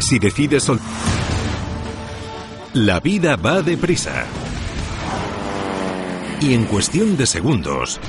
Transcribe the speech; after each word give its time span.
Si 0.00 0.18
decides 0.18 0.64
sol... 0.64 0.80
La 2.72 3.00
vida 3.00 3.36
va 3.36 3.62
deprisa. 3.62 4.24
Y 6.40 6.54
en 6.54 6.64
cuestión 6.64 7.16
de 7.16 7.26
segundos 7.26 8.00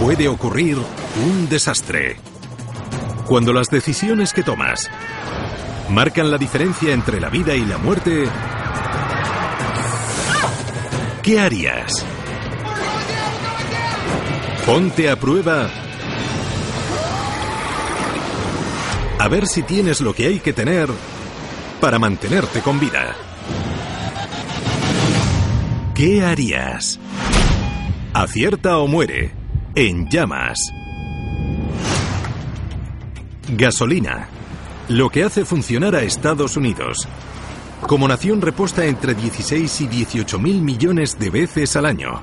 puede 0.00 0.28
ocurrir 0.28 0.78
un 1.26 1.48
desastre. 1.48 2.16
Cuando 3.26 3.52
las 3.52 3.68
decisiones 3.68 4.32
que 4.32 4.42
tomas 4.42 4.88
marcan 5.90 6.30
la 6.30 6.38
diferencia 6.38 6.94
entre 6.94 7.20
la 7.20 7.28
vida 7.28 7.54
y 7.54 7.64
la 7.64 7.76
muerte, 7.76 8.24
¿qué 11.22 11.40
harías? 11.40 12.06
Ponte 14.64 15.10
a 15.10 15.16
prueba 15.16 15.79
a 19.20 19.28
ver 19.28 19.46
si 19.46 19.62
tienes 19.62 20.00
lo 20.00 20.14
que 20.14 20.28
hay 20.28 20.40
que 20.40 20.54
tener 20.54 20.88
para 21.78 21.98
mantenerte 21.98 22.62
con 22.62 22.80
vida. 22.80 23.14
¿Qué 25.94 26.24
harías? 26.24 26.98
Acierta 28.14 28.78
o 28.78 28.86
muere. 28.86 29.34
En 29.74 30.08
llamas. 30.08 30.58
Gasolina. 33.50 34.28
Lo 34.88 35.10
que 35.10 35.22
hace 35.22 35.44
funcionar 35.44 35.94
a 35.96 36.02
Estados 36.02 36.56
Unidos. 36.56 37.06
Como 37.86 38.08
nación 38.08 38.40
reposta 38.40 38.86
entre 38.86 39.12
16 39.14 39.82
y 39.82 39.86
18 39.86 40.38
mil 40.38 40.62
millones 40.62 41.18
de 41.18 41.28
veces 41.28 41.76
al 41.76 41.84
año. 41.84 42.22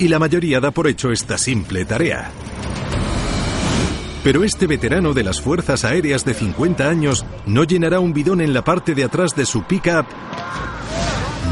Y 0.00 0.08
la 0.08 0.18
mayoría 0.18 0.58
da 0.58 0.72
por 0.72 0.88
hecho 0.88 1.12
esta 1.12 1.38
simple 1.38 1.84
tarea. 1.84 2.32
Pero 4.24 4.42
este 4.42 4.66
veterano 4.66 5.12
de 5.12 5.22
las 5.22 5.40
Fuerzas 5.40 5.84
Aéreas 5.84 6.24
de 6.24 6.34
50 6.34 6.88
años 6.88 7.24
no 7.46 7.62
llenará 7.62 8.00
un 8.00 8.12
bidón 8.12 8.40
en 8.40 8.54
la 8.54 8.64
parte 8.64 8.94
de 8.94 9.04
atrás 9.04 9.36
de 9.36 9.46
su 9.46 9.62
pickup 9.64 10.06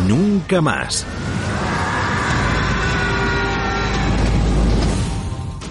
nunca 0.09 0.61
más. 0.61 1.06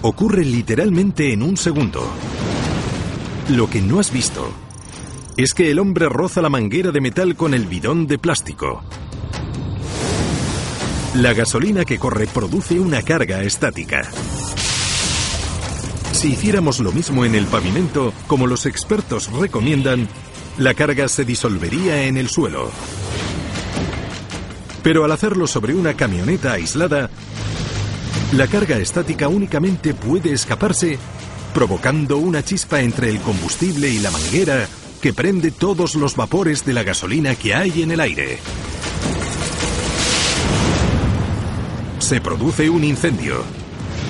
Ocurre 0.01 0.43
literalmente 0.43 1.31
en 1.31 1.43
un 1.43 1.57
segundo. 1.57 2.07
Lo 3.49 3.69
que 3.69 3.81
no 3.81 3.99
has 3.99 4.11
visto 4.11 4.51
es 5.37 5.53
que 5.53 5.69
el 5.69 5.79
hombre 5.79 6.09
roza 6.09 6.41
la 6.41 6.49
manguera 6.49 6.91
de 6.91 7.01
metal 7.01 7.35
con 7.35 7.53
el 7.53 7.67
bidón 7.67 8.07
de 8.07 8.17
plástico. 8.17 8.83
La 11.15 11.33
gasolina 11.33 11.83
que 11.83 11.99
corre 11.99 12.25
produce 12.27 12.79
una 12.79 13.01
carga 13.01 13.43
estática. 13.43 14.09
Si 16.21 16.33
hiciéramos 16.33 16.79
lo 16.79 16.91
mismo 16.91 17.25
en 17.25 17.33
el 17.33 17.47
pavimento, 17.47 18.13
como 18.27 18.45
los 18.45 18.67
expertos 18.67 19.31
recomiendan, 19.31 20.07
la 20.59 20.75
carga 20.75 21.07
se 21.07 21.25
disolvería 21.25 22.03
en 22.03 22.15
el 22.15 22.29
suelo. 22.29 22.69
Pero 24.83 25.03
al 25.03 25.11
hacerlo 25.13 25.47
sobre 25.47 25.73
una 25.73 25.95
camioneta 25.95 26.53
aislada, 26.53 27.09
la 28.33 28.45
carga 28.45 28.77
estática 28.77 29.29
únicamente 29.29 29.95
puede 29.95 30.31
escaparse 30.31 30.99
provocando 31.55 32.17
una 32.17 32.43
chispa 32.43 32.81
entre 32.81 33.09
el 33.09 33.19
combustible 33.21 33.89
y 33.89 33.97
la 33.97 34.11
manguera 34.11 34.67
que 35.01 35.13
prende 35.13 35.49
todos 35.49 35.95
los 35.95 36.15
vapores 36.15 36.63
de 36.63 36.73
la 36.73 36.83
gasolina 36.83 37.33
que 37.33 37.55
hay 37.55 37.81
en 37.81 37.89
el 37.89 37.99
aire. 37.99 38.37
Se 41.97 42.21
produce 42.21 42.69
un 42.69 42.83
incendio 42.83 43.43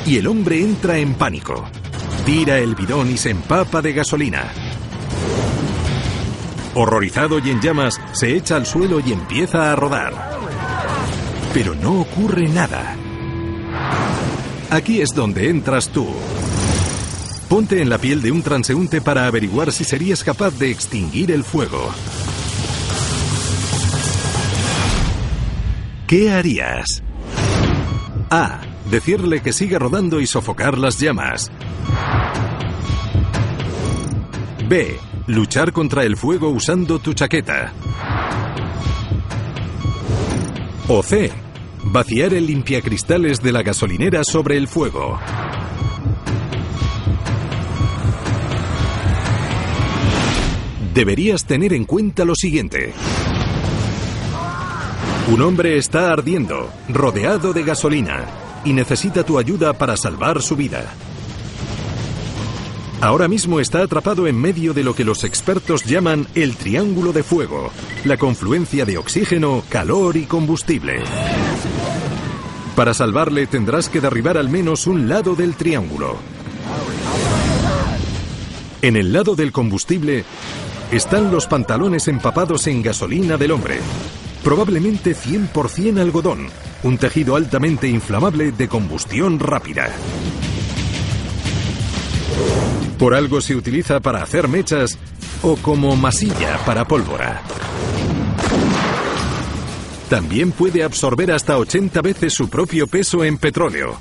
y 0.05 0.17
el 0.17 0.27
hombre 0.27 0.59
entra 0.59 0.97
en 0.97 1.13
pánico. 1.13 1.69
Tira 2.25 2.59
el 2.59 2.75
bidón 2.75 3.11
y 3.11 3.17
se 3.17 3.31
empapa 3.31 3.81
de 3.81 3.93
gasolina. 3.93 4.51
Horrorizado 6.75 7.39
y 7.39 7.49
en 7.49 7.59
llamas, 7.59 7.99
se 8.13 8.35
echa 8.35 8.55
al 8.55 8.65
suelo 8.65 8.99
y 8.99 9.11
empieza 9.11 9.71
a 9.71 9.75
rodar. 9.75 10.13
Pero 11.53 11.75
no 11.75 11.99
ocurre 12.01 12.47
nada. 12.47 12.95
Aquí 14.69 15.01
es 15.01 15.09
donde 15.09 15.49
entras 15.49 15.89
tú. 15.89 16.07
Ponte 17.49 17.81
en 17.81 17.89
la 17.89 17.97
piel 17.97 18.21
de 18.21 18.31
un 18.31 18.41
transeúnte 18.41 19.01
para 19.01 19.27
averiguar 19.27 19.73
si 19.73 19.83
serías 19.83 20.23
capaz 20.23 20.51
de 20.57 20.71
extinguir 20.71 21.31
el 21.31 21.43
fuego. 21.43 21.91
¿Qué 26.07 26.31
harías? 26.31 27.03
A. 28.29 28.70
Decirle 28.91 29.41
que 29.41 29.53
siga 29.53 29.79
rodando 29.79 30.19
y 30.19 30.28
sofocar 30.28 30.78
las 30.78 31.00
llamas. 31.00 31.50
B. 34.68 35.00
Luchar 35.28 35.72
contra 35.72 36.03
el 36.03 36.18
fuego 36.18 36.50
usando 36.50 37.00
tu 37.00 37.13
chaqueta. 37.13 37.72
O 40.90 41.01
C. 41.01 41.31
Vaciar 41.85 42.34
el 42.34 42.46
limpiacristales 42.47 43.41
de 43.41 43.53
la 43.53 43.63
gasolinera 43.63 44.25
sobre 44.25 44.57
el 44.57 44.68
fuego. 44.68 45.18
Deberías 50.94 51.46
tener 51.46 51.72
en 51.72 51.85
cuenta 51.85 52.25
lo 52.25 52.35
siguiente. 52.35 52.91
Un 55.31 55.41
hombre 55.44 55.78
está 55.78 56.12
ardiendo, 56.12 56.69
rodeado 56.90 57.53
de 57.53 57.63
gasolina, 57.63 58.25
y 58.63 58.73
necesita 58.73 59.23
tu 59.23 59.38
ayuda 59.38 59.73
para 59.73 59.97
salvar 59.97 60.41
su 60.41 60.55
vida. 60.55 60.94
Ahora 63.01 63.27
mismo 63.27 63.59
está 63.59 63.81
atrapado 63.81 64.27
en 64.27 64.39
medio 64.39 64.75
de 64.75 64.83
lo 64.83 64.94
que 64.94 65.03
los 65.03 65.23
expertos 65.23 65.85
llaman 65.85 66.27
el 66.35 66.55
triángulo 66.55 67.11
de 67.11 67.23
fuego, 67.23 67.71
la 68.05 68.17
confluencia 68.17 68.85
de 68.85 69.00
oxígeno, 69.00 69.63
calor 69.69 70.17
y 70.17 70.25
combustible. 70.25 71.01
Para 72.75 72.94
salvarle 72.94 73.47
tendrás 73.47 73.89
que 73.89 74.01
derribar 74.01 74.38
al 74.38 74.50
menos 74.50 74.85
un 74.85 75.09
lado 75.09 75.35
del 75.35 75.55
triángulo. 75.55 76.17
En 78.83 78.95
el 78.95 79.11
lado 79.11 79.35
del 79.35 79.51
combustible 79.51 80.23
están 80.91 81.31
los 81.31 81.47
pantalones 81.47 82.07
empapados 82.07 82.67
en 82.67 82.83
gasolina 82.83 83.35
del 83.38 83.51
hombre, 83.51 83.79
probablemente 84.44 85.16
100% 85.16 86.00
algodón, 86.00 86.47
un 86.84 86.97
tejido 86.97 87.35
altamente 87.35 87.88
inflamable 87.88 88.52
de 88.52 88.68
combustión 88.68 89.40
rápida. 89.40 89.90
Por 92.97 93.16
algo 93.16 93.41
se 93.41 93.56
utiliza 93.56 94.00
para 94.00 94.22
hacer 94.22 94.47
mechas 94.47 94.97
o 95.41 95.56
como 95.56 95.96
masilla 95.96 96.57
para 96.66 96.85
pólvora. 96.85 97.41
También 100.09 100.51
puede 100.51 100.84
absorber 100.84 101.31
hasta 101.31 101.57
80 101.57 102.01
veces 102.01 102.34
su 102.34 102.50
propio 102.50 102.85
peso 102.85 103.24
en 103.24 103.38
petróleo. 103.38 103.97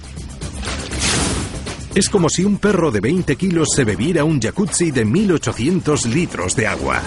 Es 1.94 2.08
como 2.08 2.28
si 2.28 2.44
un 2.44 2.58
perro 2.58 2.90
de 2.90 3.00
20 3.00 3.36
kilos 3.36 3.68
se 3.74 3.84
bebiera 3.84 4.24
un 4.24 4.40
jacuzzi 4.40 4.90
de 4.90 5.04
1800 5.04 6.06
litros 6.06 6.54
de 6.56 6.66
agua. 6.66 7.00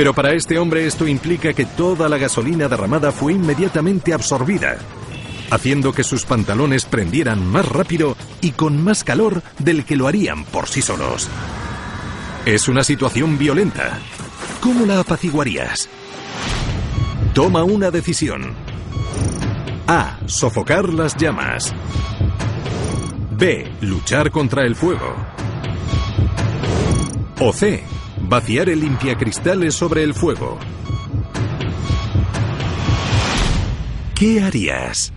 Pero 0.00 0.14
para 0.14 0.32
este 0.32 0.58
hombre 0.58 0.86
esto 0.86 1.06
implica 1.06 1.52
que 1.52 1.66
toda 1.66 2.08
la 2.08 2.16
gasolina 2.16 2.68
derramada 2.68 3.12
fue 3.12 3.34
inmediatamente 3.34 4.14
absorbida 4.14 4.78
haciendo 5.50 5.92
que 5.92 6.04
sus 6.04 6.24
pantalones 6.24 6.86
prendieran 6.86 7.46
más 7.46 7.68
rápido 7.68 8.16
y 8.40 8.52
con 8.52 8.82
más 8.82 9.04
calor 9.04 9.42
del 9.58 9.84
que 9.84 9.96
lo 9.96 10.08
harían 10.08 10.44
por 10.44 10.70
sí 10.70 10.80
solos. 10.80 11.28
Es 12.46 12.66
una 12.66 12.82
situación 12.82 13.36
violenta. 13.36 13.98
¿Cómo 14.62 14.86
la 14.86 15.00
apaciguarías? 15.00 15.90
Toma 17.34 17.62
una 17.64 17.90
decisión. 17.90 18.54
A. 19.86 20.18
Sofocar 20.24 20.88
las 20.94 21.14
llamas. 21.14 21.74
B. 23.32 23.70
Luchar 23.82 24.30
contra 24.30 24.64
el 24.64 24.74
fuego. 24.76 25.14
O 27.38 27.52
C. 27.52 27.89
Vaciar 28.30 28.68
el 28.68 28.78
limpiacristales 28.78 29.74
sobre 29.74 30.04
el 30.04 30.14
fuego. 30.14 30.56
¿Qué 34.14 34.40
harías? 34.40 35.12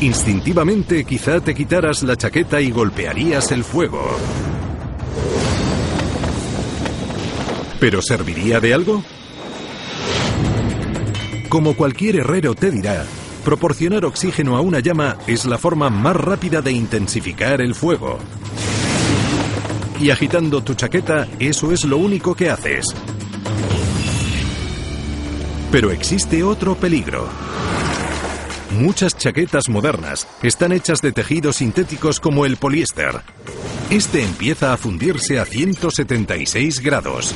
Instintivamente 0.00 1.02
quizá 1.04 1.40
te 1.40 1.52
quitaras 1.52 2.04
la 2.04 2.16
chaqueta 2.16 2.60
y 2.60 2.70
golpearías 2.70 3.50
el 3.50 3.64
fuego. 3.64 4.08
¿Pero 7.80 8.00
serviría 8.02 8.60
de 8.60 8.72
algo? 8.72 9.02
Como 11.48 11.74
cualquier 11.74 12.20
herrero 12.20 12.54
te 12.54 12.70
dirá, 12.70 13.04
proporcionar 13.44 14.04
oxígeno 14.04 14.56
a 14.56 14.60
una 14.60 14.78
llama 14.78 15.16
es 15.26 15.44
la 15.44 15.58
forma 15.58 15.90
más 15.90 16.14
rápida 16.14 16.62
de 16.62 16.70
intensificar 16.70 17.60
el 17.60 17.74
fuego. 17.74 18.20
Y 20.00 20.08
agitando 20.08 20.62
tu 20.62 20.72
chaqueta, 20.72 21.28
eso 21.38 21.72
es 21.72 21.84
lo 21.84 21.98
único 21.98 22.34
que 22.34 22.48
haces. 22.48 22.86
Pero 25.70 25.90
existe 25.90 26.42
otro 26.42 26.74
peligro. 26.74 27.28
Muchas 28.78 29.16
chaquetas 29.16 29.68
modernas 29.68 30.26
están 30.42 30.72
hechas 30.72 31.02
de 31.02 31.12
tejidos 31.12 31.56
sintéticos 31.56 32.18
como 32.18 32.46
el 32.46 32.56
poliéster. 32.56 33.20
Este 33.90 34.24
empieza 34.24 34.72
a 34.72 34.78
fundirse 34.78 35.38
a 35.38 35.44
176 35.44 36.80
grados. 36.80 37.34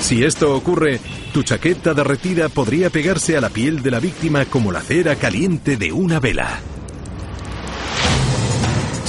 Si 0.00 0.22
esto 0.22 0.54
ocurre, 0.54 1.00
tu 1.32 1.42
chaqueta 1.42 1.94
derretida 1.94 2.50
podría 2.50 2.90
pegarse 2.90 3.38
a 3.38 3.40
la 3.40 3.48
piel 3.48 3.82
de 3.82 3.90
la 3.90 4.00
víctima 4.00 4.44
como 4.44 4.70
la 4.70 4.82
cera 4.82 5.16
caliente 5.16 5.78
de 5.78 5.92
una 5.92 6.20
vela. 6.20 6.60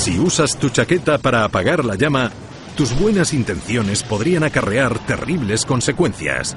Si 0.06 0.20
usas 0.20 0.56
tu 0.60 0.70
chaqueta 0.70 1.18
para 1.18 1.44
apagar 1.46 1.84
la 1.84 1.96
llama, 1.96 2.32
tus 2.78 2.96
buenas 2.96 3.34
intenciones 3.34 4.04
podrían 4.04 4.44
acarrear 4.44 5.00
terribles 5.00 5.66
consecuencias. 5.66 6.56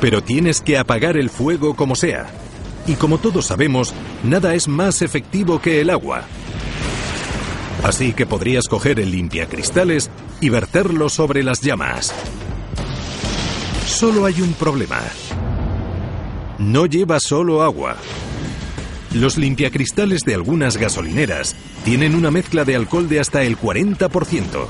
Pero 0.00 0.24
tienes 0.24 0.60
que 0.60 0.76
apagar 0.76 1.16
el 1.16 1.30
fuego 1.30 1.76
como 1.76 1.94
sea. 1.94 2.26
Y 2.88 2.94
como 2.94 3.18
todos 3.18 3.46
sabemos, 3.46 3.94
nada 4.24 4.54
es 4.54 4.66
más 4.66 5.00
efectivo 5.00 5.60
que 5.60 5.80
el 5.80 5.90
agua. 5.90 6.24
Así 7.84 8.12
que 8.12 8.26
podrías 8.26 8.66
coger 8.66 8.98
el 8.98 9.12
limpiacristales 9.12 10.10
y 10.40 10.48
verterlo 10.48 11.08
sobre 11.08 11.44
las 11.44 11.60
llamas. 11.60 12.12
Solo 13.86 14.26
hay 14.26 14.42
un 14.42 14.52
problema. 14.54 14.98
No 16.60 16.84
lleva 16.84 17.18
solo 17.20 17.62
agua. 17.62 17.96
Los 19.14 19.38
limpiacristales 19.38 20.24
de 20.24 20.34
algunas 20.34 20.76
gasolineras 20.76 21.56
tienen 21.84 22.14
una 22.14 22.30
mezcla 22.30 22.66
de 22.66 22.76
alcohol 22.76 23.08
de 23.08 23.18
hasta 23.18 23.42
el 23.44 23.56
40%. 23.56 24.66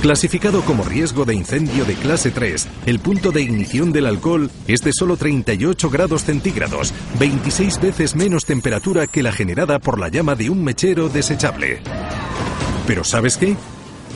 Clasificado 0.00 0.62
como 0.62 0.84
riesgo 0.84 1.24
de 1.24 1.34
incendio 1.34 1.84
de 1.84 1.94
clase 1.94 2.30
3, 2.30 2.68
el 2.86 3.00
punto 3.00 3.32
de 3.32 3.42
ignición 3.42 3.90
del 3.90 4.06
alcohol 4.06 4.52
es 4.68 4.82
de 4.82 4.92
solo 4.92 5.16
38 5.16 5.90
grados 5.90 6.22
centígrados, 6.22 6.94
26 7.18 7.80
veces 7.80 8.14
menos 8.14 8.44
temperatura 8.44 9.08
que 9.08 9.24
la 9.24 9.32
generada 9.32 9.80
por 9.80 9.98
la 9.98 10.10
llama 10.10 10.36
de 10.36 10.48
un 10.48 10.62
mechero 10.62 11.08
desechable. 11.08 11.80
Pero 12.86 13.02
¿sabes 13.02 13.36
qué? 13.36 13.56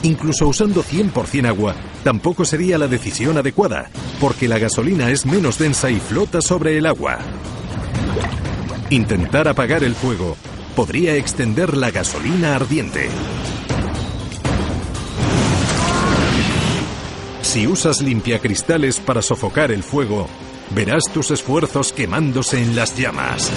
Incluso 0.04 0.48
usando 0.48 0.82
100% 0.82 1.46
agua, 1.46 1.76
tampoco 2.02 2.44
sería 2.44 2.76
la 2.76 2.88
decisión 2.88 3.38
adecuada, 3.38 3.88
porque 4.20 4.48
la 4.48 4.58
gasolina 4.58 5.10
es 5.10 5.26
menos 5.26 5.58
densa 5.58 5.90
y 5.90 6.00
flota 6.00 6.40
sobre 6.40 6.76
el 6.76 6.86
agua. 6.86 7.18
Intentar 8.90 9.46
apagar 9.48 9.84
el 9.84 9.94
fuego 9.94 10.36
podría 10.74 11.14
extender 11.16 11.76
la 11.76 11.90
gasolina 11.90 12.56
ardiente. 12.56 13.08
Si 17.42 17.66
usas 17.66 18.00
limpiacristales 18.00 18.98
para 18.98 19.22
sofocar 19.22 19.70
el 19.70 19.82
fuego, 19.82 20.26
verás 20.74 21.04
tus 21.12 21.30
esfuerzos 21.30 21.92
quemándose 21.92 22.62
en 22.62 22.74
las 22.74 22.96
llamas. 22.96 23.52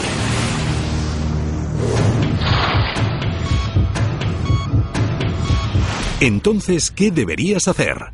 Entonces, 6.26 6.90
¿qué 6.90 7.12
deberías 7.12 7.68
hacer? 7.68 8.06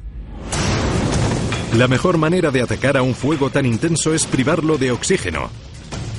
La 1.77 1.87
mejor 1.87 2.17
manera 2.17 2.51
de 2.51 2.61
atacar 2.61 2.97
a 2.97 3.03
un 3.03 3.15
fuego 3.15 3.51
tan 3.51 3.65
intenso 3.65 4.13
es 4.13 4.25
privarlo 4.25 4.77
de 4.77 4.91
oxígeno. 4.91 5.49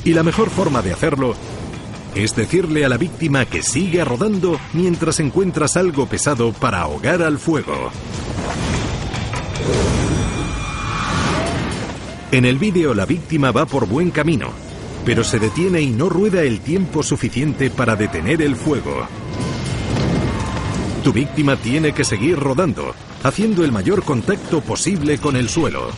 Y 0.03 0.15
la 0.15 0.23
mejor 0.23 0.49
forma 0.49 0.81
de 0.81 0.94
hacerlo 0.94 1.35
es 2.15 2.35
decirle 2.35 2.87
a 2.87 2.89
la 2.89 2.97
víctima 2.97 3.44
que 3.44 3.62
siga 3.62 4.06
rodando 4.06 4.59
mientras 4.73 5.21
encuentras 5.21 5.77
algo 5.77 6.06
pesado 6.06 6.55
para 6.55 6.81
ahogar 6.81 7.21
al 7.21 7.39
fuego. 7.39 7.91
En 12.31 12.47
el 12.47 12.56
vídeo 12.56 12.94
la 12.94 13.05
víctima 13.05 13.53
va 13.53 13.67
por 13.67 13.87
buen 13.87 14.11
camino, 14.11 14.49
pero 15.05 15.25
se 15.25 15.39
detiene 15.39 15.83
y 15.83 15.91
no 15.91 16.09
rueda 16.09 16.41
el 16.41 16.61
tiempo 16.61 17.03
suficiente 17.03 17.69
para 17.69 17.97
detener 17.97 18.41
el 18.41 18.56
fuego. 18.56 19.06
Tu 21.02 21.12
víctima 21.12 21.56
tiene 21.56 21.93
que 21.93 22.04
seguir 22.04 22.38
rodando, 22.38 22.94
haciendo 23.25 23.64
el 23.64 23.72
mayor 23.72 24.04
contacto 24.04 24.60
posible 24.60 25.19
con 25.19 25.34
el 25.34 25.49
suelo. 25.49 25.90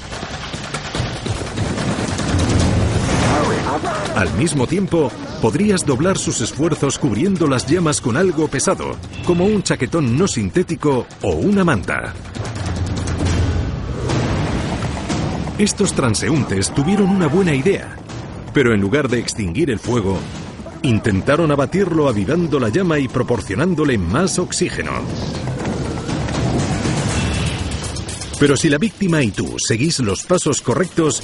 Al 4.16 4.32
mismo 4.34 4.66
tiempo, 4.66 5.12
podrías 5.42 5.84
doblar 5.84 6.16
sus 6.16 6.40
esfuerzos 6.40 6.98
cubriendo 6.98 7.46
las 7.46 7.66
llamas 7.66 8.00
con 8.00 8.16
algo 8.16 8.48
pesado, 8.48 8.96
como 9.26 9.44
un 9.44 9.62
chaquetón 9.62 10.16
no 10.16 10.26
sintético 10.26 11.06
o 11.20 11.32
una 11.32 11.64
manta. 11.64 12.14
Estos 15.58 15.92
transeúntes 15.92 16.72
tuvieron 16.72 17.10
una 17.10 17.26
buena 17.26 17.54
idea, 17.54 17.96
pero 18.54 18.72
en 18.72 18.80
lugar 18.80 19.08
de 19.08 19.18
extinguir 19.18 19.70
el 19.70 19.78
fuego, 19.78 20.18
intentaron 20.84 21.50
abatirlo 21.50 22.08
avivando 22.08 22.60
la 22.60 22.68
llama 22.68 22.98
y 22.98 23.08
proporcionándole 23.08 23.98
más 23.98 24.38
oxígeno. 24.38 24.92
Pero 28.38 28.56
si 28.56 28.68
la 28.68 28.78
víctima 28.78 29.22
y 29.22 29.30
tú 29.30 29.56
seguís 29.58 30.00
los 30.00 30.24
pasos 30.24 30.60
correctos, 30.60 31.22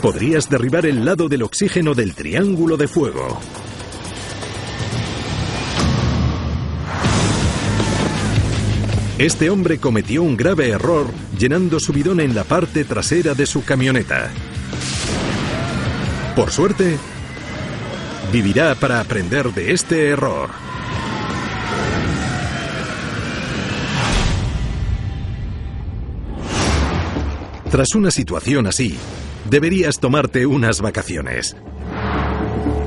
podrías 0.00 0.50
derribar 0.50 0.86
el 0.86 1.04
lado 1.04 1.28
del 1.28 1.42
oxígeno 1.42 1.94
del 1.94 2.14
triángulo 2.14 2.76
de 2.76 2.88
fuego. 2.88 3.38
Este 9.18 9.50
hombre 9.50 9.78
cometió 9.78 10.22
un 10.24 10.36
grave 10.36 10.70
error 10.70 11.06
llenando 11.38 11.78
su 11.78 11.92
bidón 11.92 12.18
en 12.18 12.34
la 12.34 12.42
parte 12.42 12.84
trasera 12.84 13.34
de 13.34 13.46
su 13.46 13.62
camioneta. 13.64 14.30
Por 16.34 16.50
suerte, 16.50 16.98
vivirá 18.32 18.74
para 18.74 18.98
aprender 18.98 19.52
de 19.52 19.72
este 19.72 20.08
error. 20.08 20.48
Tras 27.70 27.94
una 27.94 28.10
situación 28.10 28.66
así, 28.66 28.96
deberías 29.48 30.00
tomarte 30.00 30.46
unas 30.46 30.80
vacaciones. 30.80 31.56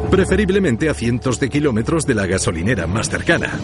Preferiblemente 0.09 0.89
a 0.89 0.95
cientos 0.95 1.39
de 1.39 1.49
kilómetros 1.49 2.05
de 2.07 2.15
la 2.15 2.25
gasolinera 2.25 2.87
más 2.87 3.09
cercana. 3.09 3.59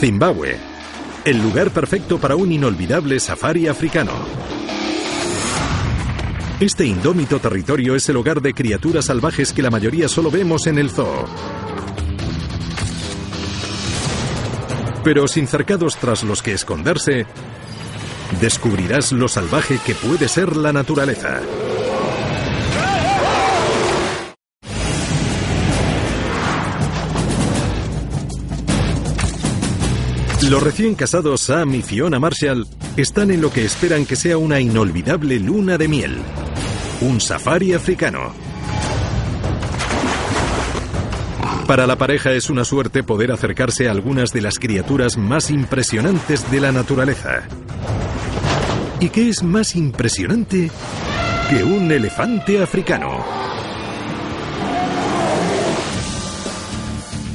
Zimbabue, 0.00 0.56
el 1.24 1.42
lugar 1.42 1.70
perfecto 1.72 2.18
para 2.18 2.36
un 2.36 2.52
inolvidable 2.52 3.20
safari 3.20 3.66
africano. 3.66 4.57
Este 6.60 6.84
indómito 6.84 7.38
territorio 7.38 7.94
es 7.94 8.08
el 8.08 8.16
hogar 8.16 8.42
de 8.42 8.52
criaturas 8.52 9.04
salvajes 9.04 9.52
que 9.52 9.62
la 9.62 9.70
mayoría 9.70 10.08
solo 10.08 10.28
vemos 10.28 10.66
en 10.66 10.78
el 10.78 10.90
zoo. 10.90 11.24
Pero 15.04 15.28
sin 15.28 15.46
cercados 15.46 15.96
tras 15.98 16.24
los 16.24 16.42
que 16.42 16.54
esconderse, 16.54 17.26
descubrirás 18.40 19.12
lo 19.12 19.28
salvaje 19.28 19.78
que 19.86 19.94
puede 19.94 20.26
ser 20.26 20.56
la 20.56 20.72
naturaleza. 20.72 21.40
Los 30.42 30.62
recién 30.62 30.96
casados 30.96 31.42
Sam 31.42 31.76
y 31.76 31.82
Fiona 31.82 32.18
Marshall 32.18 32.66
están 32.96 33.30
en 33.30 33.40
lo 33.40 33.52
que 33.52 33.64
esperan 33.64 34.04
que 34.04 34.16
sea 34.16 34.38
una 34.38 34.58
inolvidable 34.58 35.38
luna 35.38 35.78
de 35.78 35.86
miel. 35.86 36.16
Un 37.00 37.20
safari 37.20 37.74
africano. 37.74 38.32
Para 41.68 41.86
la 41.86 41.96
pareja 41.96 42.32
es 42.32 42.50
una 42.50 42.64
suerte 42.64 43.04
poder 43.04 43.30
acercarse 43.30 43.86
a 43.86 43.92
algunas 43.92 44.32
de 44.32 44.40
las 44.40 44.58
criaturas 44.58 45.16
más 45.16 45.50
impresionantes 45.50 46.50
de 46.50 46.60
la 46.60 46.72
naturaleza. 46.72 47.42
¿Y 48.98 49.10
qué 49.10 49.28
es 49.28 49.44
más 49.44 49.76
impresionante 49.76 50.72
que 51.48 51.62
un 51.62 51.92
elefante 51.92 52.60
africano? 52.60 53.24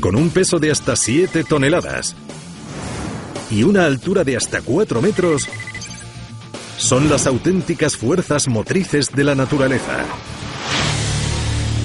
Con 0.01 0.17
un 0.17 0.29
peso 0.29 0.59
de 0.59 0.71
hasta 0.71 0.97
7 0.97 1.45
toneladas, 1.45 2.17
y 3.49 3.63
una 3.63 3.85
altura 3.85 4.23
de 4.23 4.35
hasta 4.35 4.61
4 4.61 5.01
metros 5.01 5.47
son 6.77 7.09
las 7.09 7.27
auténticas 7.27 7.95
fuerzas 7.97 8.47
motrices 8.47 9.11
de 9.11 9.23
la 9.23 9.35
naturaleza. 9.35 10.05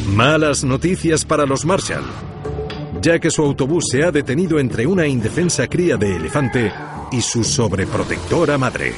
Malas 0.07 0.65
noticias 0.65 1.25
para 1.25 1.47
los 1.47 1.65
Marshall, 1.65 2.05
ya 3.01 3.19
que 3.19 3.31
su 3.31 3.43
autobús 3.43 3.87
se 3.91 4.05
ha 4.05 4.11
detenido 4.11 4.59
entre 4.59 4.87
una 4.87 5.07
indefensa 5.07 5.67
cría 5.67 5.97
de 5.97 6.17
elefante 6.17 6.73
y 7.13 7.21
su 7.21 7.45
sobreprotectora 7.45 8.59
madre. 8.59 8.95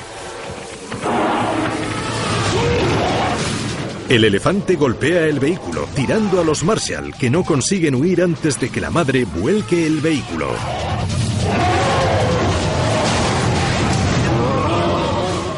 El 4.08 4.24
elefante 4.24 4.74
golpea 4.74 5.26
el 5.26 5.38
vehículo, 5.38 5.88
tirando 5.94 6.40
a 6.40 6.44
los 6.44 6.64
Marshall, 6.64 7.14
que 7.14 7.30
no 7.30 7.44
consiguen 7.44 7.94
huir 7.94 8.22
antes 8.22 8.58
de 8.58 8.68
que 8.68 8.80
la 8.80 8.90
madre 8.90 9.24
vuelque 9.24 9.86
el 9.86 10.00
vehículo. 10.00 10.48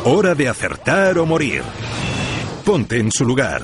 Hora 0.05 0.35
de 0.35 0.49
acertar 0.49 1.17
o 1.19 1.27
morir. 1.27 1.63
Ponte 2.65 2.99
en 2.99 3.13
su 3.13 3.25
lugar. 3.25 3.63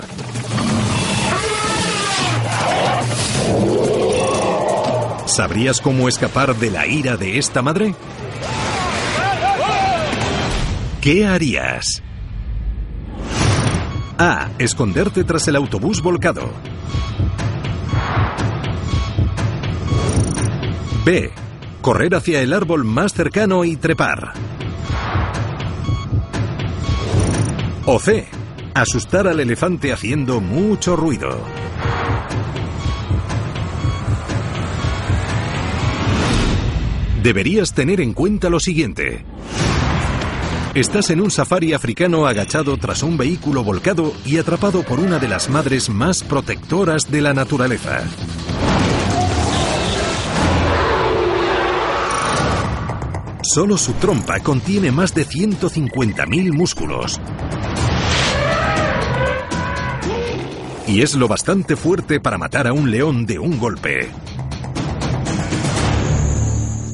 ¿Sabrías 5.26 5.80
cómo 5.80 6.08
escapar 6.08 6.54
de 6.54 6.70
la 6.70 6.86
ira 6.86 7.16
de 7.16 7.38
esta 7.38 7.60
madre? 7.60 7.92
¿Qué 11.00 11.26
harías? 11.26 12.04
A. 14.16 14.48
Esconderte 14.58 15.24
tras 15.24 15.48
el 15.48 15.56
autobús 15.56 16.00
volcado. 16.02 16.52
B. 21.04 21.32
Correr 21.80 22.14
hacia 22.14 22.40
el 22.42 22.52
árbol 22.52 22.84
más 22.84 23.12
cercano 23.12 23.64
y 23.64 23.74
trepar. 23.74 24.34
O 27.90 27.98
C. 27.98 28.26
Asustar 28.74 29.26
al 29.26 29.40
elefante 29.40 29.94
haciendo 29.94 30.42
mucho 30.42 30.94
ruido. 30.94 31.40
Deberías 37.22 37.72
tener 37.72 38.02
en 38.02 38.12
cuenta 38.12 38.50
lo 38.50 38.60
siguiente. 38.60 39.24
Estás 40.74 41.08
en 41.08 41.22
un 41.22 41.30
safari 41.30 41.72
africano 41.72 42.26
agachado 42.26 42.76
tras 42.76 43.02
un 43.02 43.16
vehículo 43.16 43.64
volcado 43.64 44.12
y 44.26 44.36
atrapado 44.36 44.82
por 44.82 45.00
una 45.00 45.18
de 45.18 45.28
las 45.28 45.48
madres 45.48 45.88
más 45.88 46.22
protectoras 46.22 47.10
de 47.10 47.22
la 47.22 47.32
naturaleza. 47.32 48.04
Solo 53.54 53.78
su 53.78 53.94
trompa 53.94 54.40
contiene 54.40 54.92
más 54.92 55.14
de 55.14 55.26
150.000 55.26 56.52
músculos. 56.52 57.18
Y 60.88 61.02
es 61.02 61.14
lo 61.14 61.28
bastante 61.28 61.76
fuerte 61.76 62.18
para 62.18 62.38
matar 62.38 62.66
a 62.66 62.72
un 62.72 62.90
león 62.90 63.26
de 63.26 63.38
un 63.38 63.58
golpe. 63.58 64.08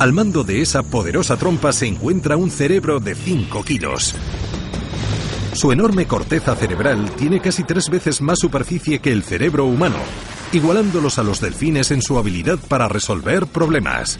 Al 0.00 0.12
mando 0.12 0.42
de 0.42 0.60
esa 0.60 0.82
poderosa 0.82 1.36
trompa 1.36 1.72
se 1.72 1.86
encuentra 1.86 2.36
un 2.36 2.50
cerebro 2.50 2.98
de 2.98 3.14
5 3.14 3.62
kilos. 3.62 4.16
Su 5.52 5.70
enorme 5.70 6.06
corteza 6.06 6.56
cerebral 6.56 7.08
tiene 7.12 7.40
casi 7.40 7.62
tres 7.62 7.88
veces 7.88 8.20
más 8.20 8.40
superficie 8.40 8.98
que 8.98 9.12
el 9.12 9.22
cerebro 9.22 9.64
humano, 9.66 9.98
igualándolos 10.52 11.20
a 11.20 11.22
los 11.22 11.40
delfines 11.40 11.92
en 11.92 12.02
su 12.02 12.18
habilidad 12.18 12.58
para 12.58 12.88
resolver 12.88 13.46
problemas. 13.46 14.18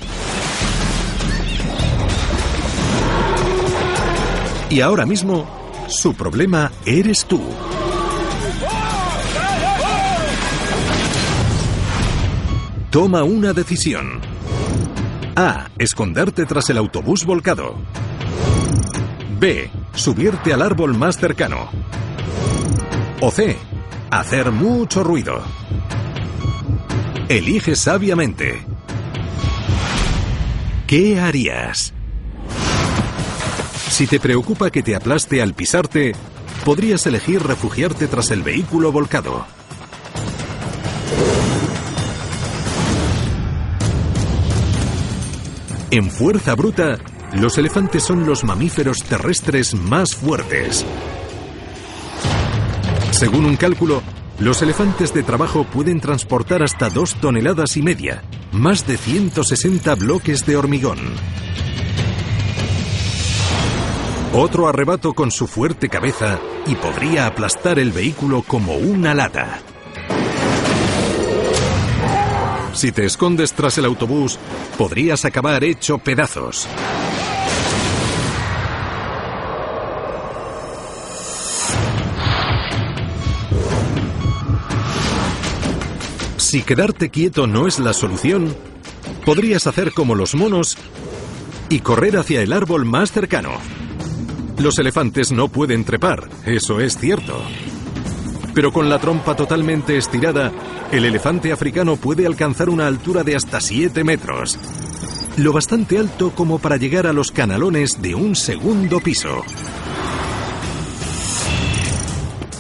Y 4.71 4.81
ahora 4.81 5.05
mismo, 5.05 5.49
su 5.89 6.15
problema 6.15 6.71
eres 6.87 7.25
tú. 7.25 7.43
Toma 12.95 13.25
una 13.25 13.53
decisión. 13.53 14.21
A. 15.35 15.69
Esconderte 15.79 16.47
tras 16.47 16.71
el 16.71 16.79
autobús 16.79 17.25
volcado. 17.25 17.75
B. 19.41 19.69
Subirte 19.97 20.53
al 20.53 20.63
árbol 20.63 20.97
más 20.97 21.19
cercano. 21.19 21.71
O 23.21 23.33
C. 23.33 23.57
Hacer 24.13 24.53
mucho 24.53 25.03
ruido. 25.03 25.43
Elige 27.29 27.75
sabiamente. 27.75 28.65
¿Qué 30.87 31.19
harías? 31.19 31.93
Si 33.91 34.07
te 34.07 34.21
preocupa 34.21 34.71
que 34.71 34.85
te 34.85 34.95
aplaste 34.95 35.43
al 35.43 35.53
pisarte, 35.55 36.13
podrías 36.65 37.05
elegir 37.07 37.43
refugiarte 37.43 38.07
tras 38.07 38.31
el 38.31 38.45
vehículo 38.45 38.93
volcado. 38.93 39.45
En 45.95 46.11
fuerza 46.11 46.57
bruta, 46.57 46.99
los 47.35 47.57
elefantes 47.57 48.03
son 48.03 48.27
los 48.27 48.43
mamíferos 48.43 49.05
terrestres 49.05 49.77
más 49.77 50.17
fuertes. 50.17 50.85
Según 53.13 53.45
un 53.45 53.55
cálculo, 53.55 54.03
los 54.41 54.61
elefantes 54.63 55.15
de 55.15 55.23
trabajo 55.23 55.63
pueden 55.63 56.01
transportar 56.01 56.65
hasta 56.65 56.91
dos 56.91 57.15
toneladas 57.21 57.77
y 57.77 57.83
media, 57.83 58.25
más 58.51 58.89
de 58.89 58.97
160 58.97 59.95
bloques 59.95 60.45
de 60.45 60.57
hormigón. 60.57 60.99
Otro 64.33 64.67
arrebato 64.67 65.13
con 65.13 65.31
su 65.31 65.47
fuerte 65.47 65.89
cabeza 65.89 66.41
y 66.67 66.75
podría 66.75 67.29
aplastar 67.29 67.79
el 67.79 67.93
vehículo 67.93 68.43
como 68.43 68.75
una 68.75 69.15
lata. 69.15 69.61
Si 72.75 72.91
te 72.91 73.07
escondes 73.07 73.53
tras 73.53 73.79
el 73.79 73.85
autobús, 73.85 74.39
podrías 74.77 75.25
acabar 75.25 75.63
hecho 75.63 75.99
pedazos. 75.99 76.69
Si 86.37 86.63
quedarte 86.63 87.11
quieto 87.11 87.47
no 87.47 87.67
es 87.67 87.79
la 87.79 87.93
solución, 87.93 88.55
podrías 89.25 89.67
hacer 89.67 89.93
como 89.93 90.15
los 90.15 90.35
monos 90.35 90.77
y 91.69 91.81
correr 91.81 92.17
hacia 92.17 92.43
el 92.43 92.53
árbol 92.53 92.85
más 92.85 93.11
cercano. 93.13 93.53
Los 94.59 94.79
elefantes 94.79 95.33
no 95.33 95.49
pueden 95.49 95.85
trepar, 95.85 96.29
eso 96.45 96.81
es 96.81 96.97
cierto. 96.97 97.43
Pero 98.55 98.73
con 98.73 98.89
la 98.89 99.01
trompa 99.01 99.35
totalmente 99.35 99.97
estirada, 99.97 100.53
el 100.93 101.05
elefante 101.05 101.53
africano 101.53 101.97
puede 101.97 102.25
alcanzar 102.25 102.69
una 102.69 102.87
altura 102.87 103.25
de 103.25 103.35
hasta 103.35 103.61
7 103.61 104.05
metros. 104.05 104.59
Lo 105.37 105.53
bastante 105.53 105.99
alto 105.99 106.31
como 106.31 106.61
para 106.61 106.77
llegar 106.77 107.09
a 107.09 107.13
los 107.13 107.33
canalones 107.33 108.01
de 108.01 108.15
un 108.15 108.37
segundo 108.37 109.01
piso. 109.01 109.43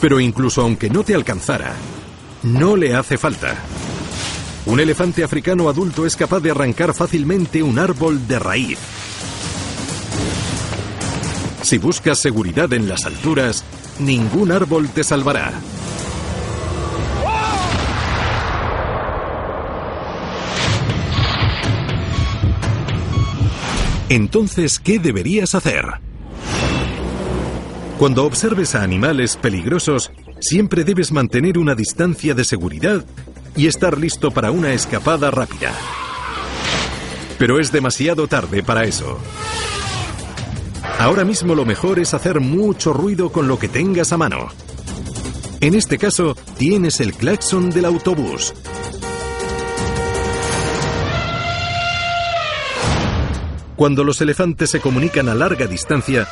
Pero 0.00 0.18
incluso 0.18 0.62
aunque 0.62 0.90
no 0.90 1.04
te 1.04 1.14
alcanzara, 1.14 1.74
no 2.42 2.76
le 2.76 2.94
hace 2.94 3.16
falta. 3.16 3.54
Un 4.66 4.80
elefante 4.80 5.22
africano 5.22 5.68
adulto 5.68 6.04
es 6.04 6.16
capaz 6.16 6.40
de 6.40 6.50
arrancar 6.50 6.92
fácilmente 6.92 7.62
un 7.62 7.78
árbol 7.78 8.26
de 8.26 8.38
raíz. 8.40 8.78
Si 11.62 11.78
buscas 11.78 12.18
seguridad 12.18 12.72
en 12.72 12.88
las 12.88 13.06
alturas, 13.06 13.64
ningún 14.00 14.50
árbol 14.50 14.88
te 14.88 15.04
salvará. 15.04 15.52
Entonces, 24.14 24.78
¿qué 24.78 25.00
deberías 25.00 25.56
hacer? 25.56 25.87
Cuando 27.99 28.25
observes 28.25 28.76
a 28.76 28.85
animales 28.85 29.37
peligrosos, 29.37 30.12
siempre 30.38 30.85
debes 30.85 31.11
mantener 31.11 31.59
una 31.59 31.75
distancia 31.75 32.33
de 32.33 32.44
seguridad 32.44 33.04
y 33.56 33.66
estar 33.66 33.99
listo 33.99 34.30
para 34.30 34.52
una 34.52 34.73
escapada 34.73 35.33
rápida. 35.33 35.73
Pero 37.40 37.59
es 37.59 37.73
demasiado 37.73 38.28
tarde 38.28 38.62
para 38.62 38.85
eso. 38.85 39.18
Ahora 41.00 41.25
mismo 41.25 41.56
lo 41.56 41.64
mejor 41.64 41.99
es 41.99 42.14
hacer 42.14 42.38
mucho 42.38 42.92
ruido 42.92 43.33
con 43.33 43.49
lo 43.49 43.59
que 43.59 43.66
tengas 43.66 44.12
a 44.12 44.16
mano. 44.16 44.47
En 45.61 45.75
este 45.75 45.99
caso, 45.99 46.37
tienes 46.56 47.00
el 47.00 47.14
claxon 47.14 47.68
del 47.68 47.87
autobús. 47.87 48.54
Cuando 53.84 54.02
los 54.02 54.18
elefantes 54.22 54.70
se 54.70 54.80
comunican 54.80 55.28
a 55.28 55.34
larga 55.34 55.66
distancia, 55.66 56.26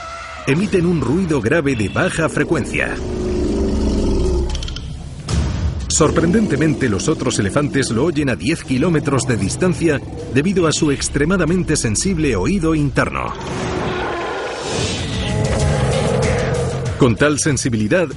emiten 0.47 0.87
un 0.87 1.02
ruido 1.02 1.42
grave 1.42 1.76
de 1.76 1.90
baja 1.90 2.30
frecuencia. 2.30 2.97
Sorprendentemente, 5.87 6.88
los 6.88 7.09
otros 7.09 7.38
elefantes 7.38 7.90
lo 7.90 8.06
oyen 8.06 8.30
a 8.30 8.37
10 8.37 8.64
kilómetros 8.64 9.25
de 9.25 9.37
distancia 9.37 10.00
debido 10.32 10.66
a 10.66 10.73
su 10.73 10.92
extremadamente 10.92 11.76
sensible 11.76 12.37
oído 12.37 12.75
interno. 12.75 13.35
Con 16.97 17.16
tal 17.16 17.38
sensibilidad, 17.38 18.09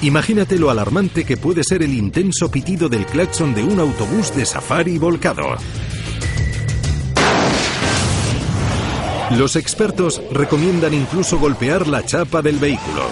imagínate 0.00 0.58
lo 0.58 0.70
alarmante 0.70 1.24
que 1.24 1.36
puede 1.36 1.62
ser 1.62 1.82
el 1.82 1.92
intenso 1.92 2.50
pitido 2.50 2.88
del 2.88 3.04
claxon 3.04 3.54
de 3.54 3.64
un 3.64 3.80
autobús 3.80 4.34
de 4.34 4.46
safari 4.46 4.96
volcado. 4.96 5.58
Los 9.38 9.56
expertos 9.56 10.20
recomiendan 10.30 10.92
incluso 10.92 11.38
golpear 11.38 11.88
la 11.88 12.04
chapa 12.04 12.42
del 12.42 12.58
vehículo. 12.58 13.02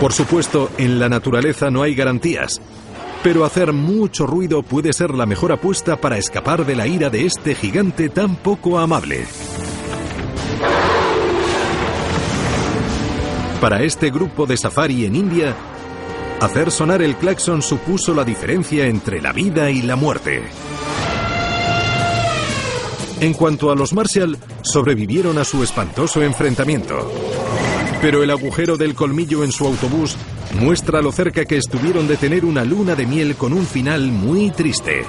Por 0.00 0.12
supuesto, 0.12 0.70
en 0.78 0.98
la 0.98 1.08
naturaleza 1.10 1.70
no 1.70 1.82
hay 1.82 1.94
garantías, 1.94 2.62
pero 3.22 3.44
hacer 3.44 3.74
mucho 3.74 4.26
ruido 4.26 4.62
puede 4.62 4.92
ser 4.94 5.10
la 5.10 5.26
mejor 5.26 5.52
apuesta 5.52 6.00
para 6.00 6.16
escapar 6.16 6.64
de 6.64 6.74
la 6.74 6.86
ira 6.86 7.10
de 7.10 7.26
este 7.26 7.54
gigante 7.54 8.08
tan 8.08 8.36
poco 8.36 8.78
amable. 8.78 9.26
Para 13.60 13.82
este 13.82 14.10
grupo 14.10 14.46
de 14.46 14.56
safari 14.56 15.04
en 15.04 15.14
India, 15.14 15.54
hacer 16.40 16.70
sonar 16.70 17.02
el 17.02 17.16
claxon 17.16 17.60
supuso 17.60 18.14
la 18.14 18.24
diferencia 18.24 18.86
entre 18.86 19.20
la 19.20 19.32
vida 19.32 19.70
y 19.70 19.82
la 19.82 19.94
muerte. 19.94 20.42
En 23.22 23.34
cuanto 23.34 23.70
a 23.70 23.76
los 23.76 23.92
Marshall, 23.92 24.36
sobrevivieron 24.62 25.38
a 25.38 25.44
su 25.44 25.62
espantoso 25.62 26.24
enfrentamiento. 26.24 27.08
Pero 28.00 28.24
el 28.24 28.30
agujero 28.32 28.76
del 28.76 28.96
colmillo 28.96 29.44
en 29.44 29.52
su 29.52 29.64
autobús 29.64 30.16
muestra 30.58 31.00
lo 31.00 31.12
cerca 31.12 31.44
que 31.44 31.56
estuvieron 31.56 32.08
de 32.08 32.16
tener 32.16 32.44
una 32.44 32.64
luna 32.64 32.96
de 32.96 33.06
miel 33.06 33.36
con 33.36 33.52
un 33.52 33.64
final 33.64 34.10
muy 34.10 34.50
triste. 34.50 35.04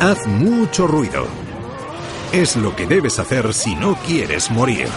Haz 0.00 0.26
mucho 0.26 0.86
ruido. 0.86 1.26
Es 2.32 2.56
lo 2.56 2.74
que 2.74 2.86
debes 2.86 3.18
hacer 3.18 3.52
si 3.52 3.74
no 3.74 3.98
quieres 4.06 4.50
morir. 4.50 4.88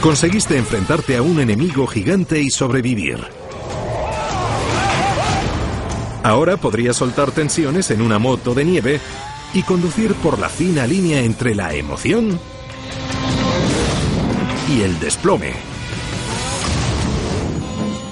Conseguiste 0.00 0.56
enfrentarte 0.56 1.18
a 1.18 1.20
un 1.20 1.40
enemigo 1.40 1.86
gigante 1.86 2.40
y 2.40 2.48
sobrevivir. 2.48 3.45
Ahora 6.26 6.56
podrías 6.56 6.96
soltar 6.96 7.30
tensiones 7.30 7.92
en 7.92 8.02
una 8.02 8.18
moto 8.18 8.52
de 8.52 8.64
nieve 8.64 9.00
y 9.54 9.62
conducir 9.62 10.12
por 10.14 10.40
la 10.40 10.48
fina 10.48 10.84
línea 10.84 11.20
entre 11.20 11.54
la 11.54 11.72
emoción 11.72 12.40
y 14.68 14.80
el 14.80 14.98
desplome. 14.98 15.52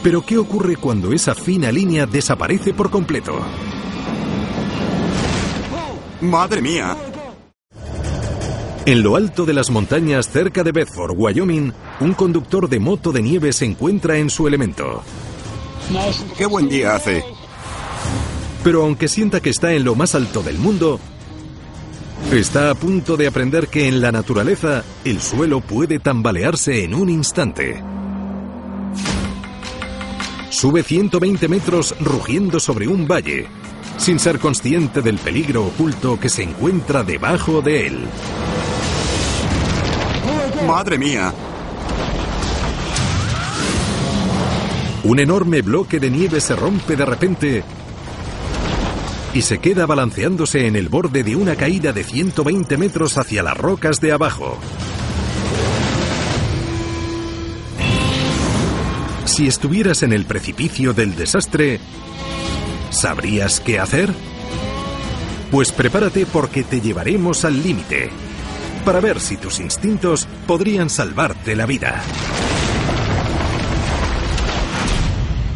Pero 0.04 0.22
¿qué 0.22 0.38
ocurre 0.38 0.76
cuando 0.76 1.12
esa 1.12 1.34
fina 1.34 1.72
línea 1.72 2.06
desaparece 2.06 2.72
por 2.72 2.88
completo? 2.88 3.36
¡Madre 6.20 6.62
mía! 6.62 6.96
En 8.86 9.02
lo 9.02 9.16
alto 9.16 9.44
de 9.44 9.54
las 9.54 9.70
montañas 9.70 10.28
cerca 10.30 10.62
de 10.62 10.70
Bedford, 10.70 11.14
Wyoming, 11.16 11.72
un 11.98 12.14
conductor 12.14 12.68
de 12.68 12.78
moto 12.78 13.10
de 13.10 13.22
nieve 13.22 13.52
se 13.52 13.64
encuentra 13.64 14.18
en 14.18 14.30
su 14.30 14.46
elemento. 14.46 15.02
¡Qué 16.38 16.46
buen 16.46 16.68
día 16.68 16.94
hace! 16.94 17.24
Pero 18.64 18.82
aunque 18.82 19.08
sienta 19.08 19.40
que 19.40 19.50
está 19.50 19.74
en 19.74 19.84
lo 19.84 19.94
más 19.94 20.14
alto 20.14 20.42
del 20.42 20.56
mundo, 20.56 20.98
está 22.32 22.70
a 22.70 22.74
punto 22.74 23.18
de 23.18 23.26
aprender 23.26 23.68
que 23.68 23.86
en 23.86 24.00
la 24.00 24.10
naturaleza 24.10 24.82
el 25.04 25.20
suelo 25.20 25.60
puede 25.60 25.98
tambalearse 25.98 26.82
en 26.82 26.94
un 26.94 27.10
instante. 27.10 27.82
Sube 30.48 30.82
120 30.82 31.46
metros 31.48 31.94
rugiendo 32.00 32.58
sobre 32.58 32.88
un 32.88 33.06
valle, 33.06 33.48
sin 33.98 34.18
ser 34.18 34.38
consciente 34.38 35.02
del 35.02 35.18
peligro 35.18 35.66
oculto 35.66 36.18
que 36.18 36.30
se 36.30 36.44
encuentra 36.44 37.02
debajo 37.02 37.60
de 37.60 37.86
él. 37.88 37.98
¡Madre 40.66 40.96
mía! 40.96 41.34
Un 45.02 45.20
enorme 45.20 45.60
bloque 45.60 46.00
de 46.00 46.10
nieve 46.10 46.40
se 46.40 46.56
rompe 46.56 46.96
de 46.96 47.04
repente 47.04 47.64
y 49.34 49.42
se 49.42 49.58
queda 49.58 49.84
balanceándose 49.84 50.68
en 50.68 50.76
el 50.76 50.88
borde 50.88 51.24
de 51.24 51.34
una 51.34 51.56
caída 51.56 51.92
de 51.92 52.04
120 52.04 52.76
metros 52.78 53.18
hacia 53.18 53.42
las 53.42 53.56
rocas 53.56 54.00
de 54.00 54.12
abajo. 54.12 54.56
Si 59.24 59.48
estuvieras 59.48 60.04
en 60.04 60.12
el 60.12 60.24
precipicio 60.24 60.94
del 60.94 61.16
desastre, 61.16 61.80
¿sabrías 62.90 63.58
qué 63.58 63.80
hacer? 63.80 64.14
Pues 65.50 65.72
prepárate 65.72 66.26
porque 66.26 66.62
te 66.62 66.80
llevaremos 66.80 67.44
al 67.44 67.60
límite 67.60 68.10
para 68.84 69.00
ver 69.00 69.18
si 69.18 69.36
tus 69.36 69.58
instintos 69.58 70.28
podrían 70.46 70.88
salvarte 70.90 71.56
la 71.56 71.66
vida. 71.66 72.02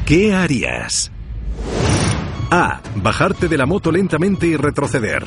¿Qué 0.04 0.34
harías? 0.34 1.12
A. 2.50 2.80
Bajarte 2.96 3.48
de 3.48 3.56
la 3.56 3.66
moto 3.66 3.92
lentamente 3.92 4.46
y 4.46 4.56
retroceder. 4.56 5.24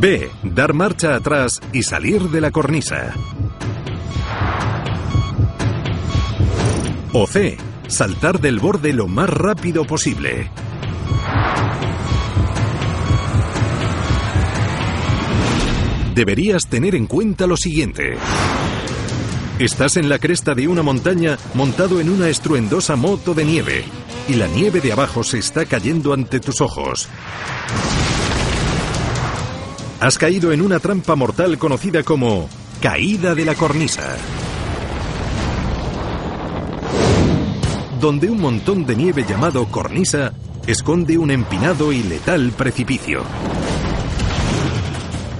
B. 0.00 0.30
Dar 0.42 0.72
marcha 0.72 1.14
atrás 1.14 1.60
y 1.72 1.82
salir 1.82 2.22
de 2.30 2.40
la 2.40 2.50
cornisa. 2.50 3.14
O 7.12 7.26
C. 7.26 7.56
Saltar 7.86 8.40
del 8.40 8.60
borde 8.60 8.92
lo 8.92 9.08
más 9.08 9.28
rápido 9.28 9.84
posible. 9.84 10.50
deberías 16.20 16.66
tener 16.68 16.94
en 16.94 17.06
cuenta 17.06 17.46
lo 17.46 17.56
siguiente. 17.56 18.14
Estás 19.60 19.98
en 19.98 20.08
la 20.08 20.18
cresta 20.18 20.54
de 20.54 20.68
una 20.68 20.82
montaña 20.82 21.36
montado 21.52 22.00
en 22.00 22.08
una 22.08 22.28
estruendosa 22.30 22.96
moto 22.96 23.34
de 23.34 23.44
nieve 23.44 23.84
y 24.26 24.32
la 24.32 24.46
nieve 24.46 24.80
de 24.80 24.90
abajo 24.90 25.22
se 25.22 25.38
está 25.38 25.66
cayendo 25.66 26.14
ante 26.14 26.40
tus 26.40 26.62
ojos. 26.62 27.10
Has 30.00 30.16
caído 30.16 30.52
en 30.52 30.62
una 30.62 30.80
trampa 30.80 31.14
mortal 31.14 31.58
conocida 31.58 32.02
como 32.04 32.48
caída 32.80 33.34
de 33.34 33.44
la 33.44 33.54
cornisa. 33.54 34.16
Donde 38.00 38.30
un 38.30 38.40
montón 38.40 38.86
de 38.86 38.96
nieve 38.96 39.26
llamado 39.28 39.66
cornisa 39.66 40.32
esconde 40.66 41.18
un 41.18 41.30
empinado 41.30 41.92
y 41.92 42.02
letal 42.02 42.52
precipicio. 42.52 43.24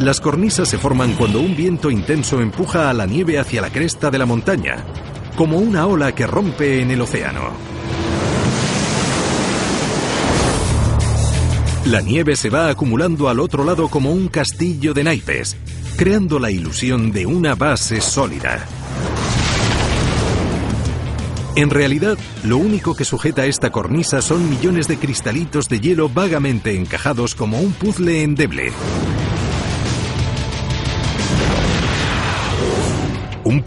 Las 0.01 0.19
cornisas 0.19 0.67
se 0.67 0.79
forman 0.79 1.13
cuando 1.13 1.43
un 1.43 1.55
viento 1.55 1.91
intenso 1.91 2.41
empuja 2.41 2.89
a 2.89 2.95
la 2.95 3.05
nieve 3.05 3.39
hacia 3.39 3.61
la 3.61 3.69
cresta 3.69 4.11
de 4.11 4.17
la 4.17 4.25
montaña, 4.25 4.83
como 5.37 5.59
una 5.59 5.87
ola 5.87 6.15
que 6.15 6.27
rompe 6.27 6.81
en 6.81 6.91
el 6.91 7.03
océano. 7.03 7.51
La 11.85 12.01
nieve 12.01 12.35
se 12.35 12.49
va 12.49 12.71
acumulando 12.71 13.29
al 13.29 13.41
otro 13.41 13.63
lado 13.63 13.89
como 13.89 14.11
un 14.11 14.29
castillo 14.29 14.95
de 14.95 15.05
naipes, 15.05 15.59
creando 15.99 16.39
la 16.39 16.51
ilusión 16.51 17.13
de 17.13 17.27
una 17.27 17.55
base 17.55 18.01
sólida. 18.01 18.67
En 21.57 21.69
realidad, 21.69 22.17
lo 22.43 22.57
único 22.57 22.97
que 22.97 23.05
sujeta 23.05 23.45
esta 23.45 23.71
cornisa 23.71 24.23
son 24.23 24.49
millones 24.49 24.89
de 24.89 24.97
cristalitos 24.97 25.69
de 25.69 25.79
hielo 25.79 26.09
vagamente 26.09 26.75
encajados 26.75 27.35
como 27.35 27.61
un 27.61 27.73
puzzle 27.73 28.23
endeble. 28.23 28.73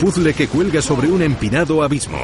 Puzzle 0.03 0.33
que 0.33 0.49
cuelga 0.49 0.81
sobre 0.81 1.07
un 1.07 1.21
empinado 1.21 1.81
abismo. 1.81 2.19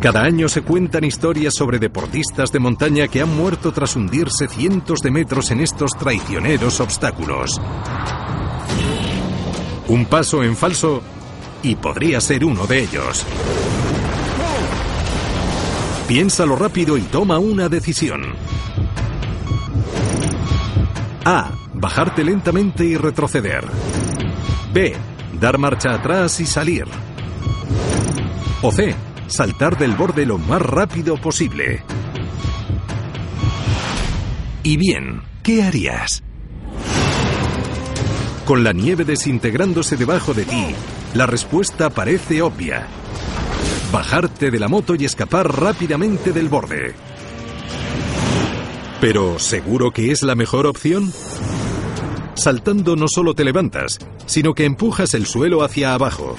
Cada 0.00 0.22
año 0.24 0.48
se 0.48 0.62
cuentan 0.62 1.04
historias 1.04 1.54
sobre 1.54 1.78
deportistas 1.78 2.50
de 2.50 2.58
montaña 2.58 3.06
que 3.06 3.20
han 3.20 3.36
muerto 3.36 3.70
tras 3.70 3.94
hundirse 3.94 4.48
cientos 4.48 5.02
de 5.02 5.12
metros 5.12 5.52
en 5.52 5.60
estos 5.60 5.92
traicioneros 5.92 6.80
obstáculos. 6.80 7.60
Un 9.86 10.06
paso 10.06 10.42
en 10.42 10.56
falso 10.56 11.00
y 11.62 11.76
podría 11.76 12.20
ser 12.20 12.44
uno 12.44 12.66
de 12.66 12.82
ellos. 12.82 13.24
Piénsalo 16.08 16.56
rápido 16.56 16.98
y 16.98 17.02
toma 17.02 17.38
una 17.38 17.68
decisión. 17.68 18.34
A. 21.24 21.52
Bajarte 21.74 22.24
lentamente 22.24 22.84
y 22.84 22.96
retroceder. 22.96 23.64
B. 24.72 25.09
Dar 25.38 25.58
marcha 25.58 25.94
atrás 25.94 26.40
y 26.40 26.46
salir. 26.46 26.86
O 28.62 28.72
C. 28.72 28.94
Saltar 29.26 29.78
del 29.78 29.94
borde 29.94 30.26
lo 30.26 30.38
más 30.38 30.60
rápido 30.60 31.16
posible. 31.16 31.82
Y 34.62 34.76
bien, 34.76 35.22
¿qué 35.42 35.62
harías? 35.62 36.22
Con 38.44 38.64
la 38.64 38.72
nieve 38.72 39.04
desintegrándose 39.04 39.96
debajo 39.96 40.34
de 40.34 40.44
ti, 40.44 40.66
la 41.14 41.26
respuesta 41.26 41.90
parece 41.90 42.42
obvia. 42.42 42.88
Bajarte 43.92 44.50
de 44.50 44.58
la 44.58 44.68
moto 44.68 44.94
y 44.96 45.04
escapar 45.04 45.60
rápidamente 45.60 46.32
del 46.32 46.48
borde. 46.48 46.94
Pero 49.00 49.38
¿seguro 49.38 49.92
que 49.92 50.10
es 50.10 50.22
la 50.22 50.34
mejor 50.34 50.66
opción? 50.66 51.12
Saltando 52.34 52.96
no 52.96 53.06
solo 53.08 53.34
te 53.34 53.44
levantas, 53.44 53.98
sino 54.26 54.54
que 54.54 54.64
empujas 54.64 55.14
el 55.14 55.26
suelo 55.26 55.62
hacia 55.62 55.94
abajo. 55.94 56.36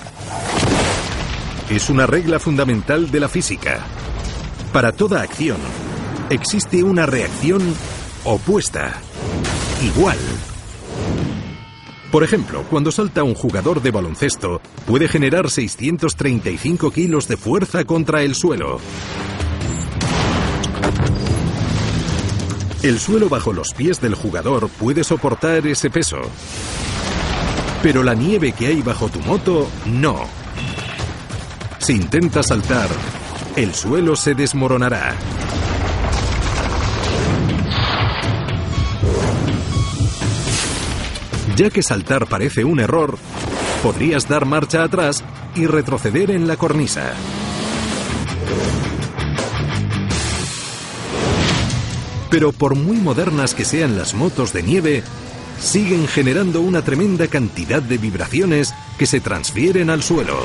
Es 1.70 1.90
una 1.90 2.08
regla 2.08 2.40
fundamental 2.40 3.12
de 3.12 3.20
la 3.20 3.28
física. 3.28 3.86
Para 4.74 4.92
toda 4.94 5.22
acción, 5.22 5.58
existe 6.30 6.84
una 6.84 7.06
reacción 7.06 7.62
opuesta, 8.24 8.94
igual. 9.84 10.18
Por 12.12 12.24
ejemplo, 12.24 12.66
cuando 12.70 12.92
salta 12.92 13.24
un 13.24 13.36
jugador 13.36 13.82
de 13.82 13.92
baloncesto, 13.92 14.62
puede 14.86 15.08
generar 15.08 15.50
635 15.50 16.92
kilos 16.92 17.28
de 17.28 17.38
fuerza 17.38 17.86
contra 17.86 18.22
el 18.24 18.36
suelo. 18.36 18.80
El 22.84 23.00
suelo 23.00 23.30
bajo 23.30 23.54
los 23.54 23.76
pies 23.76 24.02
del 24.02 24.16
jugador 24.16 24.68
puede 24.68 25.04
soportar 25.04 25.68
ese 25.68 25.92
peso. 25.92 26.18
Pero 27.84 28.02
la 28.02 28.16
nieve 28.16 28.54
que 28.54 28.68
hay 28.68 28.82
bajo 28.82 29.08
tu 29.08 29.20
moto, 29.20 29.70
no. 29.86 30.22
Si 31.78 31.94
intentas 31.94 32.48
saltar, 32.48 32.90
el 33.56 33.76
suelo 33.76 34.16
se 34.16 34.34
desmoronará. 34.34 35.16
Ya 41.56 41.70
que 41.70 41.84
saltar 41.84 42.26
parece 42.26 42.64
un 42.64 42.80
error, 42.80 43.20
podrías 43.84 44.28
dar 44.28 44.48
marcha 44.48 44.84
atrás 44.84 45.24
y 45.54 45.68
retroceder 45.68 46.32
en 46.32 46.48
la 46.48 46.58
cornisa. 46.58 47.14
Pero 52.32 52.54
por 52.54 52.76
muy 52.76 52.96
modernas 52.98 53.54
que 53.54 53.66
sean 53.66 53.98
las 53.98 54.14
motos 54.16 54.54
de 54.54 54.64
nieve, 54.64 55.04
siguen 55.60 56.08
generando 56.08 56.62
una 56.62 56.82
tremenda 56.82 57.28
cantidad 57.28 57.82
de 57.82 57.98
vibraciones 57.98 58.74
que 58.98 59.06
se 59.06 59.20
transfieren 59.20 59.90
al 59.90 60.02
suelo. 60.02 60.40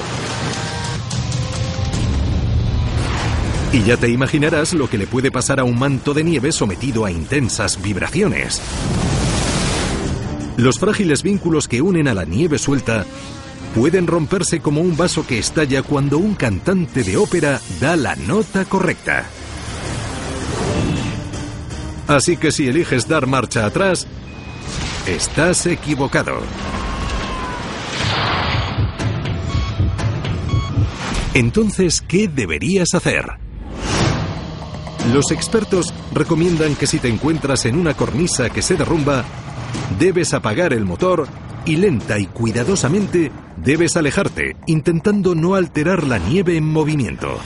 Y 3.73 3.83
ya 3.83 3.97
te 3.97 4.09
imaginarás 4.09 4.73
lo 4.75 4.91
que 4.91 4.99
le 4.99 5.07
puede 5.07 5.31
pasar 5.31 5.61
a 5.61 5.65
un 5.65 5.79
manto 5.79 6.13
de 6.13 6.25
nieve 6.25 6.51
sometido 6.51 7.05
a 7.05 7.13
intensas 7.13 7.81
vibraciones. 7.81 8.61
Los 10.57 10.79
frágiles 10.79 11.23
vínculos 11.23 11.69
que 11.69 11.83
unen 11.83 12.09
a 12.09 12.15
la 12.15 12.25
nieve 12.25 12.59
suelta 12.59 13.07
pueden 13.77 14.09
romperse 14.09 14.61
como 14.61 14.81
un 14.81 14.97
vaso 14.97 15.25
que 15.25 15.39
estalla 15.39 15.83
cuando 15.83 16.19
un 16.19 16.35
cantante 16.35 17.05
de 17.05 17.17
ópera 17.17 17.61
da 17.79 17.95
la 17.95 18.17
nota 18.17 18.65
correcta. 18.65 19.27
Así 22.09 22.37
que 22.37 22.53
si 22.53 22.69
eliges 22.69 23.09
dar 23.09 23.27
marcha 23.27 23.67
atrás, 23.67 24.07
estás 25.07 25.67
equivocado. 25.67 26.39
Entonces, 31.35 32.01
¿qué 32.01 32.29
deberías 32.29 32.95
hacer? 32.95 33.27
Los 35.13 35.31
expertos 35.31 35.93
recomiendan 36.13 36.75
que 36.75 36.87
si 36.87 36.99
te 36.99 37.09
encuentras 37.09 37.67
en 37.67 37.77
una 37.77 37.95
cornisa 37.95 38.51
que 38.51 38.63
se 38.63 38.77
derrumba, 38.77 39.25
debes 39.99 40.33
apagar 40.33 40.73
el 40.73 40.85
motor 40.85 41.29
y 41.67 41.77
lenta 41.77 42.19
y 42.19 42.27
cuidadosamente 42.27 43.31
debes 43.57 43.97
alejarte, 43.97 44.57
intentando 44.67 45.35
no 45.35 45.55
alterar 45.55 46.05
la 46.05 46.19
nieve 46.19 46.57
en 46.57 46.65
movimiento. 46.65 47.39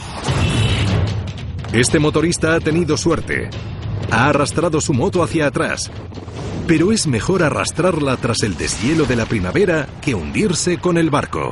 Este 1.73 1.99
motorista 1.99 2.55
ha 2.55 2.61
tenido 2.61 2.97
suerte. 2.97 3.49
Ha 4.11 4.29
arrastrado 4.29 4.81
su 4.81 4.93
moto 4.93 5.23
hacia 5.23 5.47
atrás. 5.47 5.91
Pero 6.67 6.93
es 6.93 7.07
mejor 7.07 7.43
arrastrarla 7.43 8.17
tras 8.17 8.43
el 8.43 8.57
deshielo 8.57 9.05
de 9.05 9.17
la 9.17 9.27
primavera 9.27 9.87
que 10.01 10.15
hundirse 10.15 10.79
con 10.79 10.99
el 10.99 11.11
barco. 11.11 11.51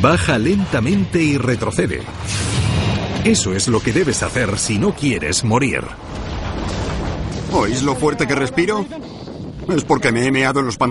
Baja 0.00 0.38
lentamente 0.38 1.22
y 1.22 1.36
retrocede. 1.36 2.02
Eso 3.24 3.52
es 3.54 3.68
lo 3.68 3.80
que 3.80 3.92
debes 3.92 4.22
hacer 4.22 4.58
si 4.58 4.78
no 4.78 4.94
quieres 4.94 5.44
morir. 5.44 5.82
¿Oís 7.52 7.82
lo 7.82 7.94
fuerte 7.96 8.26
que 8.26 8.34
respiro? 8.34 8.86
Es 9.68 9.84
porque 9.84 10.10
me 10.10 10.24
he 10.24 10.32
meado 10.32 10.60
en 10.60 10.66
los 10.66 10.78
pantalones. 10.78 10.88